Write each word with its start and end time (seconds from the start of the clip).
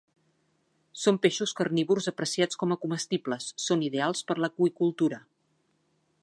Són 1.01 1.19
peixos 1.25 1.53
carnívors 1.59 2.09
apreciats 2.11 2.59
com 2.63 2.73
a 2.77 2.79
comestibles, 2.87 3.51
són 3.67 3.85
ideals 3.89 4.25
per 4.33 4.39
a 4.39 4.43
l'aqüicultura. 4.45 5.21